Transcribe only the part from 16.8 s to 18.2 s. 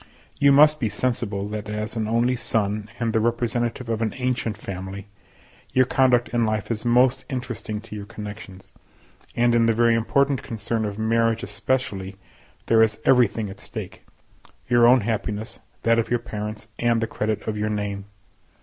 the credit of your name.